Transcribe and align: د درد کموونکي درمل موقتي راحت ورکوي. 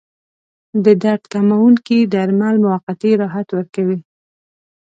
د 0.85 0.87
درد 1.03 1.23
کموونکي 1.33 1.99
درمل 2.13 2.55
موقتي 2.65 3.11
راحت 3.21 3.47
ورکوي. 3.51 3.99